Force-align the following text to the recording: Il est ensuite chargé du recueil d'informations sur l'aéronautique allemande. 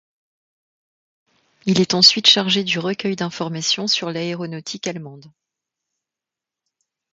Il 1.67 1.79
est 1.79 1.93
ensuite 1.93 2.25
chargé 2.25 2.63
du 2.63 2.79
recueil 2.79 3.15
d'informations 3.15 3.85
sur 3.85 4.09
l'aéronautique 4.09 4.87
allemande. 4.87 5.31